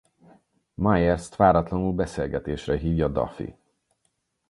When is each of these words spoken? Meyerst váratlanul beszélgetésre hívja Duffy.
Meyerst 0.75 1.35
váratlanul 1.35 1.93
beszélgetésre 1.93 2.77
hívja 2.77 3.07
Duffy. 3.07 3.55